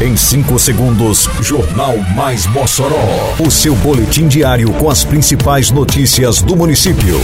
Em 0.00 0.16
5 0.16 0.60
segundos, 0.60 1.28
Jornal 1.42 1.98
Mais 2.14 2.46
Mossoró. 2.46 3.34
O 3.44 3.50
seu 3.50 3.74
boletim 3.74 4.28
diário 4.28 4.72
com 4.74 4.88
as 4.88 5.02
principais 5.02 5.72
notícias 5.72 6.40
do 6.40 6.54
município. 6.54 7.18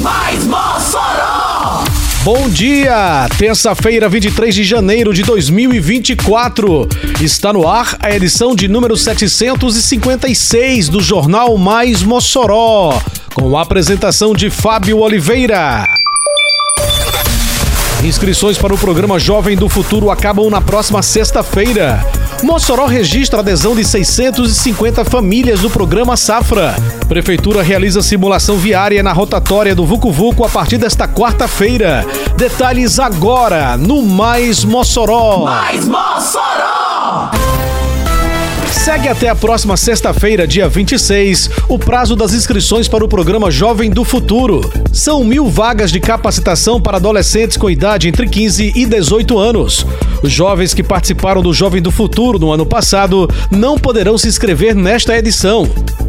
Mais 0.00 0.44
Mossoró! 0.44 1.82
Bom 2.22 2.48
dia! 2.50 3.28
Terça-feira, 3.36 4.08
23 4.08 4.54
de 4.54 4.62
janeiro 4.62 5.12
de 5.12 5.24
2024. 5.24 6.88
Está 7.20 7.52
no 7.52 7.68
ar 7.68 7.96
a 7.98 8.14
edição 8.14 8.54
de 8.54 8.68
número 8.68 8.96
756 8.96 10.88
do 10.88 11.00
Jornal 11.00 11.58
Mais 11.58 12.04
Mossoró, 12.04 12.96
com 13.34 13.58
a 13.58 13.62
apresentação 13.62 14.32
de 14.32 14.50
Fábio 14.50 14.98
Oliveira. 14.98 15.84
Inscrições 18.04 18.58
para 18.58 18.74
o 18.74 18.78
programa 18.78 19.18
Jovem 19.18 19.56
do 19.56 19.68
Futuro 19.68 20.10
acabam 20.10 20.48
na 20.50 20.60
próxima 20.60 21.02
sexta-feira. 21.02 22.04
Mossoró 22.42 22.86
registra 22.86 23.40
adesão 23.40 23.74
de 23.74 23.84
650 23.84 25.04
famílias 25.04 25.60
do 25.60 25.70
programa 25.70 26.16
Safra. 26.16 26.76
Prefeitura 27.08 27.62
realiza 27.62 28.02
simulação 28.02 28.56
viária 28.58 29.02
na 29.02 29.12
rotatória 29.12 29.74
do 29.74 29.86
Vucu 29.86 30.12
Vucu 30.12 30.44
a 30.44 30.48
partir 30.48 30.78
desta 30.78 31.08
quarta-feira. 31.08 32.04
Detalhes 32.36 32.98
agora 32.98 33.76
no 33.76 34.02
Mais 34.02 34.62
Mossoró. 34.62 35.44
Mais 35.44 35.86
Mossoró! 35.86 36.85
Segue 38.86 39.08
até 39.08 39.28
a 39.28 39.34
próxima 39.34 39.76
sexta-feira, 39.76 40.46
dia 40.46 40.68
26, 40.68 41.50
o 41.68 41.76
prazo 41.76 42.14
das 42.14 42.32
inscrições 42.32 42.86
para 42.86 43.04
o 43.04 43.08
programa 43.08 43.50
Jovem 43.50 43.90
do 43.90 44.04
Futuro. 44.04 44.60
São 44.92 45.24
mil 45.24 45.48
vagas 45.48 45.90
de 45.90 45.98
capacitação 45.98 46.80
para 46.80 46.98
adolescentes 46.98 47.56
com 47.56 47.68
idade 47.68 48.06
entre 48.06 48.28
15 48.28 48.74
e 48.76 48.86
18 48.86 49.36
anos. 49.40 49.84
Os 50.22 50.30
jovens 50.30 50.72
que 50.72 50.84
participaram 50.84 51.42
do 51.42 51.52
Jovem 51.52 51.82
do 51.82 51.90
Futuro 51.90 52.38
no 52.38 52.52
ano 52.52 52.64
passado 52.64 53.28
não 53.50 53.76
poderão 53.76 54.16
se 54.16 54.28
inscrever 54.28 54.72
nesta 54.72 55.18
edição. 55.18 55.68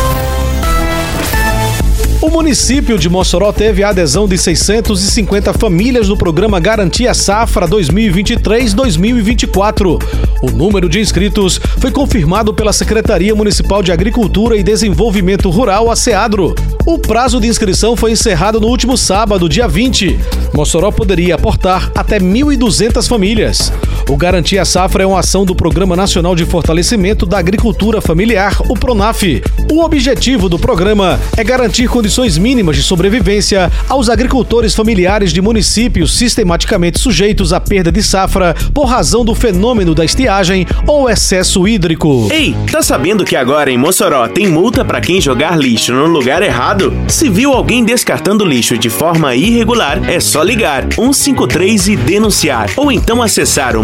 O 2.28 2.30
município 2.30 3.00
de 3.00 3.08
Mossoró 3.08 3.54
teve 3.54 3.86
a 3.86 3.90
adesão 3.90 4.28
de 4.28 4.38
650 4.38 5.54
famílias 5.54 6.10
do 6.10 6.18
programa 6.18 6.60
Garantia 6.60 7.14
Safra 7.14 7.66
2023-2024. 7.70 9.98
O 10.42 10.52
número 10.52 10.90
de 10.90 11.00
inscritos 11.00 11.58
foi 11.80 11.90
confirmado 11.90 12.54
pela 12.54 12.74
Secretaria 12.74 13.34
Municipal 13.34 13.82
de 13.82 13.94
Agricultura 13.94 14.58
e 14.58 14.64
Desenvolvimento 14.64 15.50
Rural, 15.50 15.90
a 15.90 15.96
SEADRO. 15.96 16.54
O 16.86 17.00
prazo 17.00 17.40
de 17.40 17.48
inscrição 17.48 17.96
foi 17.96 18.12
encerrado 18.12 18.60
no 18.60 18.68
último 18.68 18.98
sábado, 18.98 19.48
dia 19.48 19.66
20. 19.66 20.20
Mossoró 20.54 20.92
poderia 20.92 21.36
aportar 21.36 21.90
até 21.96 22.20
1.200 22.20 23.08
famílias. 23.08 23.72
O 24.10 24.16
Garantia 24.16 24.64
Safra 24.64 25.04
é 25.04 25.06
uma 25.06 25.20
ação 25.20 25.44
do 25.44 25.54
Programa 25.54 25.94
Nacional 25.94 26.34
de 26.34 26.46
Fortalecimento 26.46 27.26
da 27.26 27.38
Agricultura 27.38 28.00
Familiar, 28.00 28.56
o 28.70 28.74
PRONAF. 28.74 29.44
O 29.70 29.84
objetivo 29.84 30.48
do 30.48 30.58
programa 30.58 31.20
é 31.36 31.44
garantir 31.44 31.90
condições 31.90 32.38
mínimas 32.38 32.78
de 32.78 32.84
sobrevivência 32.84 33.70
aos 33.90 34.10
agricultores 34.10 34.74
familiares 34.74 35.34
de 35.34 35.42
municípios 35.42 36.18
sistematicamente 36.18 37.00
sujeitos 37.00 37.52
à 37.52 37.60
perda 37.60 37.92
de 37.92 38.02
safra 38.02 38.56
por 38.74 38.86
razão 38.86 39.26
do 39.26 39.36
fenômeno 39.36 39.94
da 39.94 40.06
estiagem 40.06 40.66
ou 40.88 41.10
excesso 41.10 41.68
hídrico. 41.68 42.30
Ei, 42.32 42.56
tá 42.72 42.82
sabendo 42.82 43.26
que 43.26 43.36
agora 43.36 43.70
em 43.70 43.78
Mossoró 43.78 44.26
tem 44.30 44.48
multa 44.48 44.86
para 44.86 45.02
quem 45.02 45.20
jogar 45.20 45.60
lixo 45.60 45.92
no 45.92 46.06
lugar 46.06 46.42
errado? 46.42 46.94
Se 47.10 47.28
viu 47.28 47.52
alguém 47.52 47.84
descartando 47.84 48.46
lixo 48.46 48.78
de 48.78 48.90
forma 48.90 49.36
irregular, 49.36 50.10
é 50.10 50.22
só 50.22 50.42
ligar 50.42 50.88
153 50.94 51.90
e 51.90 51.96
denunciar, 51.98 52.70
ou 52.78 52.90
então 52.90 53.22
acessar 53.22 53.76
o 53.76 53.84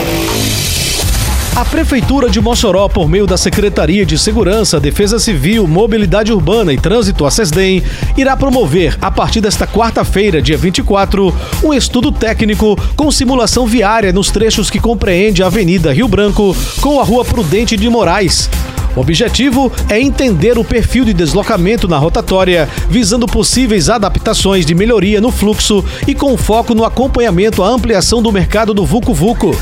A 1.53 1.65
Prefeitura 1.65 2.29
de 2.29 2.39
Mossoró, 2.39 2.87
por 2.87 3.09
meio 3.09 3.27
da 3.27 3.35
Secretaria 3.35 4.05
de 4.05 4.17
Segurança, 4.17 4.79
Defesa 4.79 5.19
Civil, 5.19 5.67
Mobilidade 5.67 6.31
Urbana 6.31 6.71
e 6.71 6.77
Trânsito, 6.77 7.25
a 7.25 7.29
SESDEM, 7.29 7.83
irá 8.17 8.37
promover, 8.37 8.97
a 9.01 9.11
partir 9.11 9.41
desta 9.41 9.67
quarta-feira, 9.67 10.41
dia 10.41 10.57
24, 10.57 11.35
um 11.61 11.73
estudo 11.73 12.09
técnico 12.09 12.79
com 12.95 13.11
simulação 13.11 13.67
viária 13.67 14.13
nos 14.13 14.31
trechos 14.31 14.69
que 14.69 14.79
compreende 14.79 15.43
a 15.43 15.47
Avenida 15.47 15.93
Rio 15.93 16.07
Branco 16.07 16.55
com 16.79 17.01
a 17.01 17.03
Rua 17.03 17.25
Prudente 17.25 17.75
de 17.75 17.89
Moraes. 17.89 18.49
O 18.95 19.01
objetivo 19.01 19.69
é 19.89 19.99
entender 19.99 20.57
o 20.57 20.63
perfil 20.63 21.03
de 21.03 21.13
deslocamento 21.13 21.85
na 21.85 21.97
rotatória, 21.97 22.67
visando 22.89 23.25
possíveis 23.25 23.89
adaptações 23.89 24.65
de 24.65 24.73
melhoria 24.73 25.19
no 25.19 25.31
fluxo 25.31 25.83
e 26.07 26.15
com 26.15 26.37
foco 26.37 26.73
no 26.73 26.85
acompanhamento 26.85 27.61
à 27.61 27.67
ampliação 27.67 28.21
do 28.21 28.31
mercado 28.31 28.73
do 28.73 28.85
Vucu 28.85 29.13
Vucu. 29.13 29.55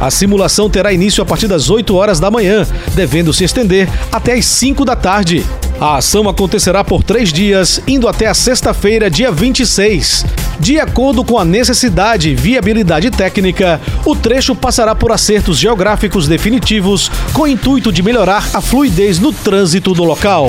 A 0.00 0.10
simulação 0.10 0.68
terá 0.68 0.92
início 0.92 1.22
a 1.22 1.26
partir 1.26 1.48
das 1.48 1.70
8 1.70 1.94
horas 1.94 2.20
da 2.20 2.30
manhã, 2.30 2.66
devendo 2.94 3.32
se 3.32 3.44
estender 3.44 3.88
até 4.12 4.34
as 4.34 4.44
5 4.44 4.84
da 4.84 4.94
tarde. 4.94 5.44
A 5.80 5.96
ação 5.96 6.28
acontecerá 6.28 6.82
por 6.82 7.02
três 7.02 7.32
dias, 7.32 7.80
indo 7.86 8.08
até 8.08 8.26
a 8.26 8.34
sexta-feira, 8.34 9.10
dia 9.10 9.30
26. 9.30 10.24
De 10.58 10.80
acordo 10.80 11.22
com 11.22 11.38
a 11.38 11.44
necessidade 11.44 12.30
e 12.30 12.34
viabilidade 12.34 13.10
técnica, 13.10 13.80
o 14.04 14.16
trecho 14.16 14.54
passará 14.54 14.94
por 14.94 15.12
acertos 15.12 15.58
geográficos 15.58 16.26
definitivos, 16.26 17.10
com 17.32 17.42
o 17.42 17.48
intuito 17.48 17.92
de 17.92 18.02
melhorar 18.02 18.48
a 18.54 18.60
fluidez 18.60 19.18
no 19.18 19.32
trânsito 19.32 19.92
do 19.92 20.02
local. 20.02 20.48